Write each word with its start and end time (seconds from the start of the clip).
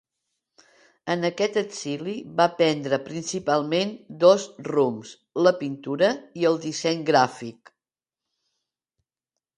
En 1.15 1.27
aquest 1.27 1.59
exili 1.61 2.15
va 2.39 2.47
prendre 2.61 2.99
principalment 3.11 3.93
dos 4.25 4.47
rumbs: 4.71 5.13
la 5.49 5.55
pintura 5.63 6.11
i 6.43 6.49
el 6.53 6.61
disseny 6.67 7.05
gràfic. 7.11 7.75